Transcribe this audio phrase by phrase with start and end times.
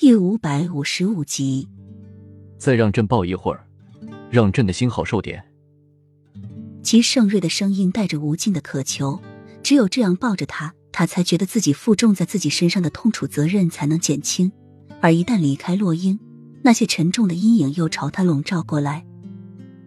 [0.00, 1.68] 第五百五十五集。
[2.56, 3.66] 再让朕抱一会儿，
[4.30, 5.44] 让朕的心好受点。
[6.82, 9.20] 齐盛瑞的声音带着无尽的渴求，
[9.62, 14.50] 只有这样抱着他，他才觉得自己负重在自己身上的痛楚责任才能减轻。
[15.02, 16.18] 而一旦离开洛英，
[16.62, 19.04] 那些沉重的阴影又朝他笼罩过来。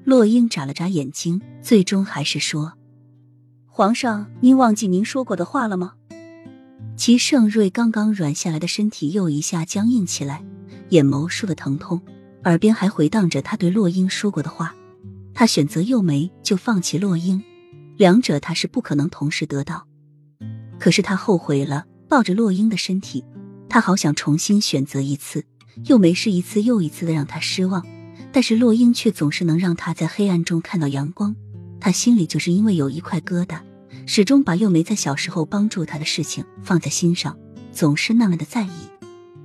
[0.04, 2.74] 洛英眨了眨眼睛，最终还是说
[3.66, 5.96] ：“皇上，您忘记您说过的话了吗？”
[6.96, 10.46] 齐盛瑞刚刚软下来的身体又一下僵硬起来，
[10.90, 12.00] 眼眸输的疼痛，
[12.44, 14.76] 耳边还回荡着他对洛英说过的话。
[15.34, 17.42] 他选择幼梅，就放弃洛英，
[17.98, 19.88] 两者他是不可能同时得到。
[20.80, 23.26] 可是他后悔了，抱着洛英的身体，
[23.68, 25.44] 他好想重新选择一次。
[25.86, 27.84] 幼梅是一次又一次的让他失望，
[28.32, 31.36] 但是洛英却总是能让他在黑暗中看到阳光。
[31.80, 33.60] 他心里就是因为有一块疙瘩，
[34.06, 37.38] 始终把幼梅在小时候帮助他的事情放在心上，
[37.72, 38.72] 总是那么的在意，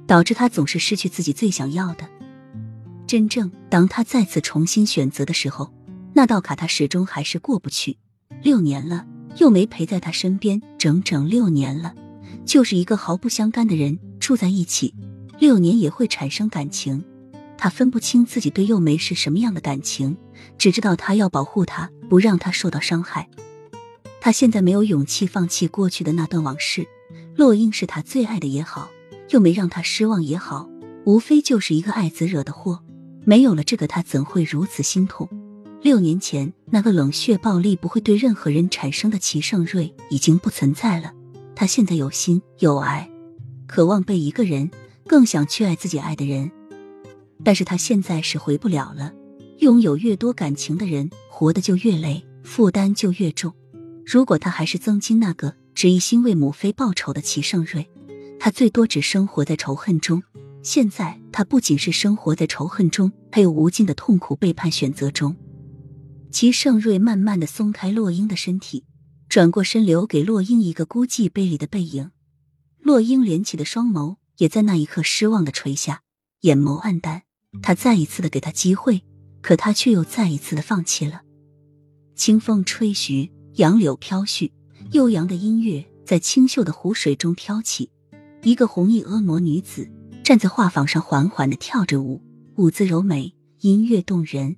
[0.07, 2.09] 导致他总是失去自己最想要的。
[3.07, 5.73] 真正当他再次重新选择的时候。
[6.14, 7.97] 那道卡他始终还是过不去。
[8.42, 11.95] 六年了，幼梅陪在他身边，整整六年了，
[12.45, 14.92] 就是一个毫不相干的人住在一起，
[15.39, 17.05] 六年也会产生感情。
[17.56, 20.17] 他分不清自己对幼梅是什么样的感情，
[20.56, 23.29] 只知道他要保护她，不让她受到伤害。
[24.29, 26.87] 他现在没有勇气放弃过去的那段往事。
[27.34, 28.91] 洛英是他最爱的也好，
[29.31, 30.69] 又没让他失望也好，
[31.07, 32.85] 无非就是一个爱子惹的祸。
[33.25, 35.27] 没有了这个，他怎会如此心痛？
[35.81, 41.15] 六年前，那个冷血暴力不会对任何人产生的齐盛瑞已经不存在了。
[41.57, 43.11] 他现在有心有爱，
[43.67, 44.70] 渴望被一个人，
[45.07, 46.51] 更想去爱自己爱的人。
[47.42, 49.11] 但是他现在是回不了了。
[49.61, 53.55] 拥有越多感情的人，活得就越累，负担就越重。
[54.11, 57.87] 如果他还是曾经那个只一心为母妃报仇的齐盛瑞，
[58.41, 60.23] 他最多只生活在仇恨中。
[60.62, 65.36] 现在他不仅是生活在仇恨中，还有无尽的痛苦背叛选择中。
[66.31, 68.86] 齐盛瑞慢慢的松开洛英的身体，
[69.29, 72.11] 转过身，留给洛英一个孤寂卑离的背影。
[72.80, 76.01] 洛英连起的双眸也在那一刻失望的垂下，
[76.40, 77.25] 眼眸暗淡。
[77.63, 79.02] 他再一次的给他机会，
[79.42, 81.20] 可他却又再一次的放弃了。
[82.14, 84.52] 清风吹徐，杨柳飘絮，
[84.92, 87.91] 悠扬的音乐在清秀的湖水中飘起。
[88.45, 89.91] 一个红衣婀娜女子
[90.23, 92.23] 站在画舫上，缓缓地跳着舞，
[92.55, 94.55] 舞姿柔美，音乐动人。